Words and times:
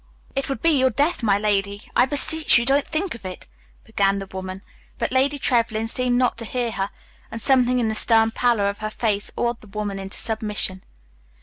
"It 0.35 0.49
would 0.49 0.63
be 0.63 0.71
your 0.79 0.89
death, 0.89 1.21
my 1.21 1.37
lady. 1.37 1.87
I 1.95 2.07
beseech 2.07 2.57
you, 2.57 2.65
don't 2.65 2.87
think 2.87 3.13
of 3.13 3.23
it," 3.23 3.45
began 3.83 4.17
the 4.17 4.25
woman; 4.25 4.63
but 4.97 5.11
Lady 5.11 5.37
Trevlyn 5.37 5.87
seemed 5.87 6.17
not 6.17 6.39
to 6.39 6.45
hear 6.45 6.71
her, 6.71 6.89
and 7.29 7.39
something 7.39 7.77
in 7.77 7.87
the 7.87 7.93
stern 7.93 8.31
pallor 8.31 8.67
of 8.67 8.79
her 8.79 8.89
face 8.89 9.29
awed 9.37 9.61
the 9.61 9.67
woman 9.67 9.99
into 9.99 10.17
submission. 10.17 10.83